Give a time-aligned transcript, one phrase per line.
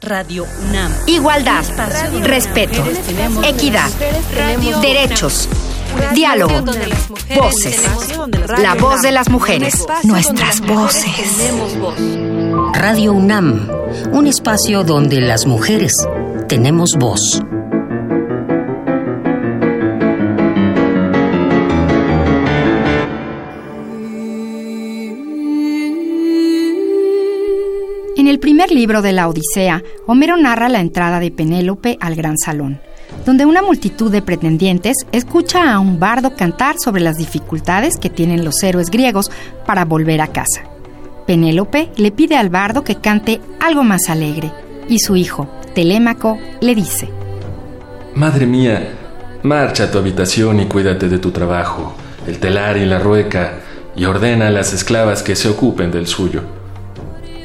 [0.00, 0.92] Radio UNAM.
[1.06, 1.62] Igualdad,
[2.22, 2.82] respeto,
[3.44, 3.90] equidad,
[4.80, 5.46] derechos,
[6.14, 6.54] diálogo,
[7.36, 7.82] voces.
[8.58, 11.52] La voz de las mujeres, nuestras voces.
[12.72, 13.68] Radio UNAM,
[14.12, 15.92] un espacio donde las mujeres
[16.48, 17.42] tenemos voz.
[28.20, 32.36] En el primer libro de la Odisea, Homero narra la entrada de Penélope al gran
[32.36, 32.78] salón,
[33.24, 38.44] donde una multitud de pretendientes escucha a un bardo cantar sobre las dificultades que tienen
[38.44, 39.30] los héroes griegos
[39.64, 40.64] para volver a casa.
[41.26, 44.52] Penélope le pide al bardo que cante algo más alegre,
[44.86, 47.08] y su hijo, Telémaco, le dice,
[48.14, 48.86] Madre mía,
[49.44, 51.94] marcha a tu habitación y cuídate de tu trabajo,
[52.26, 53.60] el telar y la rueca,
[53.96, 56.59] y ordena a las esclavas que se ocupen del suyo.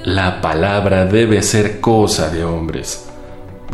[0.05, 3.07] La palabra debe ser cosa de hombres,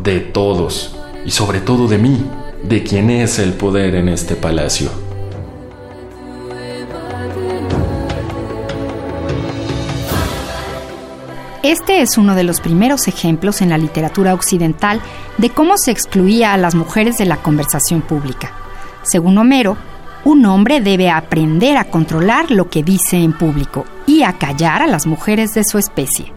[0.01, 0.95] de todos,
[1.25, 2.25] y sobre todo de mí,
[2.63, 4.89] de quien es el poder en este palacio.
[11.63, 15.01] Este es uno de los primeros ejemplos en la literatura occidental
[15.37, 18.53] de cómo se excluía a las mujeres de la conversación pública.
[19.03, 19.75] Según Homero,
[20.23, 24.87] un hombre debe aprender a controlar lo que dice en público y a callar a
[24.87, 26.31] las mujeres de su especie.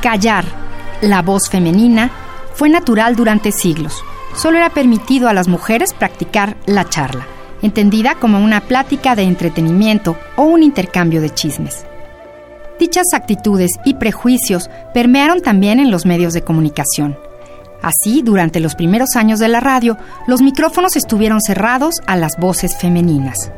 [0.00, 0.44] Callar,
[1.00, 2.10] la voz femenina,
[2.54, 4.02] fue natural durante siglos.
[4.36, 7.26] Solo era permitido a las mujeres practicar la charla,
[7.62, 11.84] entendida como una plática de entretenimiento o un intercambio de chismes.
[12.78, 17.16] Dichas actitudes y prejuicios permearon también en los medios de comunicación.
[17.84, 22.74] Así, durante los primeros años de la radio, los micrófonos estuvieron cerrados a las voces
[22.78, 23.52] femeninas.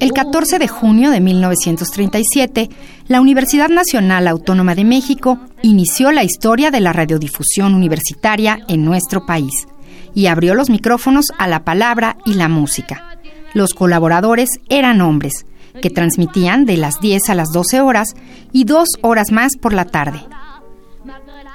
[0.00, 2.68] El 14 de junio de 1937,
[3.06, 9.24] la Universidad Nacional Autónoma de México inició la historia de la radiodifusión universitaria en nuestro
[9.24, 9.68] país
[10.14, 13.18] y abrió los micrófonos a la palabra y la música.
[13.54, 15.46] Los colaboradores eran hombres,
[15.80, 18.14] que transmitían de las 10 a las 12 horas
[18.52, 20.20] y dos horas más por la tarde.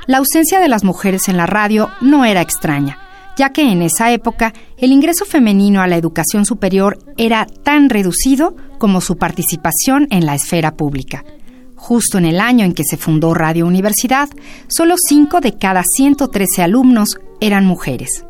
[0.08, 2.98] La ausencia de las mujeres en la radio no era extraña,
[3.38, 8.56] ya que en esa época el ingreso femenino a la educación superior era tan reducido
[8.78, 11.24] como su participación en la esfera pública.
[11.76, 14.30] Justo en el año en que se fundó Radio Universidad,
[14.68, 18.26] solo 5 de cada 113 alumnos eran mujeres.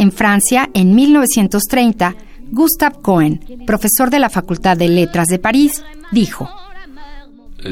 [0.00, 2.14] En Francia, en 1930,
[2.50, 6.48] Gustave Cohen, profesor de la Facultad de Letras de París, dijo,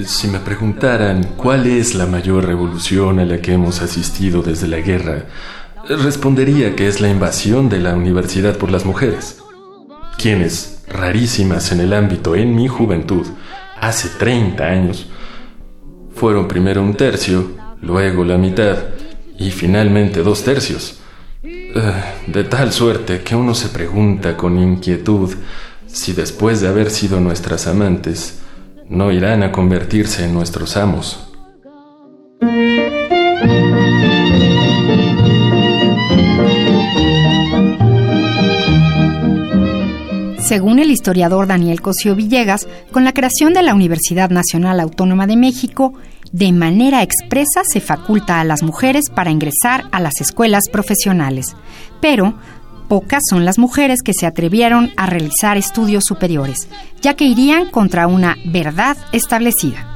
[0.05, 4.77] Si me preguntaran cuál es la mayor revolución a la que hemos asistido desde la
[4.77, 5.25] guerra,
[5.89, 9.39] respondería que es la invasión de la universidad por las mujeres,
[10.19, 13.27] quienes, rarísimas en el ámbito en mi juventud,
[13.81, 15.07] hace 30 años,
[16.15, 18.77] fueron primero un tercio, luego la mitad
[19.39, 20.99] y finalmente dos tercios.
[21.75, 21.93] Eh,
[22.27, 25.35] de tal suerte que uno se pregunta con inquietud
[25.87, 28.41] si después de haber sido nuestras amantes,
[28.89, 31.29] no irán a convertirse en nuestros amos.
[40.49, 45.37] Según el historiador Daniel Cosío Villegas, con la creación de la Universidad Nacional Autónoma de
[45.37, 45.93] México,
[46.33, 51.57] de manera expresa se faculta a las mujeres para ingresar a las escuelas profesionales,
[52.01, 52.35] pero
[52.89, 56.69] pocas son las mujeres que se atrevieron a realizar estudios superiores,
[57.01, 59.88] ya que irían contra una verdad establecida.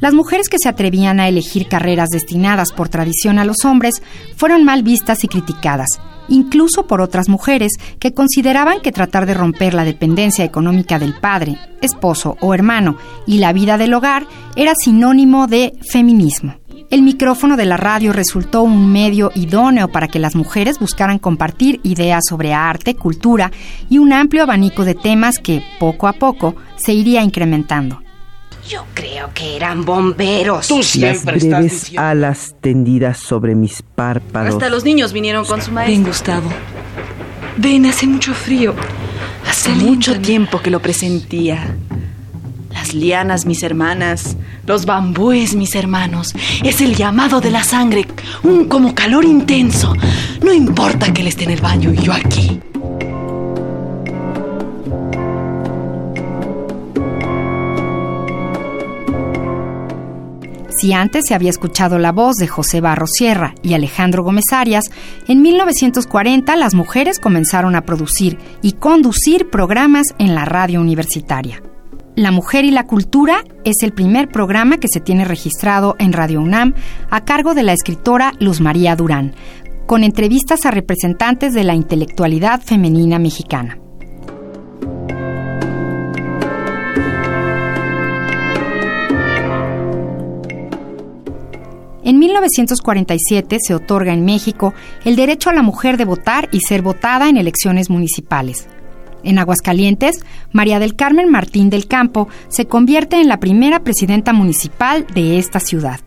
[0.00, 4.02] Las mujeres que se atrevían a elegir carreras destinadas por tradición a los hombres
[4.34, 9.74] fueron mal vistas y criticadas, incluso por otras mujeres que consideraban que tratar de romper
[9.74, 12.96] la dependencia económica del padre, esposo o hermano
[13.26, 16.54] y la vida del hogar era sinónimo de feminismo.
[16.88, 21.78] El micrófono de la radio resultó un medio idóneo para que las mujeres buscaran compartir
[21.82, 23.52] ideas sobre arte, cultura
[23.90, 28.00] y un amplio abanico de temas que, poco a poco, se iría incrementando.
[28.70, 30.68] Yo creo que eran bomberos.
[30.68, 34.52] Tú siempre Las breves alas tendidas sobre mis párpados.
[34.52, 35.92] Hasta los niños vinieron con su maestro.
[35.92, 36.50] Ven, Gustavo.
[37.56, 38.76] Ven, hace mucho frío.
[39.48, 41.74] Hace mucho tiempo que lo presentía.
[42.70, 44.36] Las lianas, mis hermanas.
[44.66, 46.32] Los bambúes, mis hermanos.
[46.62, 48.06] Es el llamado de la sangre.
[48.44, 49.96] Un como calor intenso.
[50.44, 52.60] No importa que él esté en el baño y yo aquí.
[60.80, 64.84] Si antes se había escuchado la voz de José Barro Sierra y Alejandro Gómez Arias,
[65.28, 71.62] en 1940 las mujeres comenzaron a producir y conducir programas en la radio universitaria.
[72.16, 76.40] La Mujer y la Cultura es el primer programa que se tiene registrado en Radio
[76.40, 76.72] UNAM
[77.10, 79.34] a cargo de la escritora Luz María Durán,
[79.84, 83.76] con entrevistas a representantes de la intelectualidad femenina mexicana.
[92.10, 94.74] En 1947 se otorga en México
[95.04, 98.66] el derecho a la mujer de votar y ser votada en elecciones municipales.
[99.22, 100.18] En Aguascalientes,
[100.50, 105.60] María del Carmen Martín del Campo se convierte en la primera presidenta municipal de esta
[105.60, 106.00] ciudad.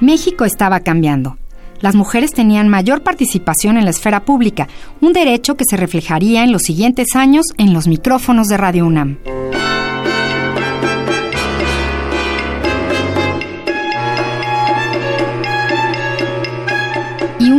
[0.00, 1.38] México estaba cambiando.
[1.80, 4.68] Las mujeres tenían mayor participación en la esfera pública,
[5.00, 9.16] un derecho que se reflejaría en los siguientes años en los micrófonos de Radio UNAM.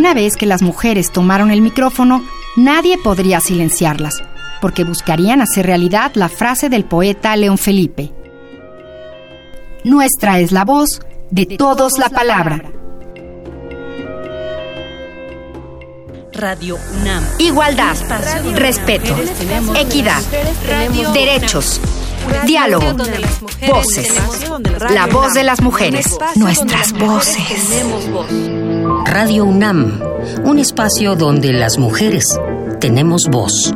[0.06, 2.24] Una vez que las mujeres tomaron el micrófono,
[2.56, 4.24] nadie podría silenciarlas,
[4.62, 8.13] porque buscarían hacer realidad la frase del poeta León Felipe.
[9.84, 12.62] Nuestra es la voz, de todos la palabra.
[16.34, 17.24] Radio UNAM.
[17.40, 17.96] Igualdad,
[18.54, 19.16] respeto,
[19.75, 20.22] equidad,
[21.16, 21.81] derechos,
[22.46, 22.96] diálogo,
[23.68, 24.13] voces.
[24.92, 27.84] La voz de las mujeres, nuestras voces.
[29.06, 30.00] Radio UNAM,
[30.44, 32.24] un espacio donde las mujeres
[32.80, 33.74] tenemos voz.